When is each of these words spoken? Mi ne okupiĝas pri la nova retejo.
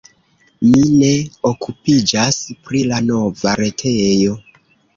Mi 0.69 0.79
ne 1.01 1.11
okupiĝas 1.51 2.41
pri 2.65 2.83
la 2.89 3.01
nova 3.13 3.55
retejo. 3.65 4.43